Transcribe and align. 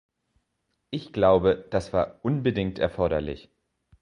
Ich 0.89 1.13
glaube, 1.13 1.67
das 1.69 1.93
war 1.93 2.21
unbedingt 2.23 2.79
erforderlich. 2.79 3.51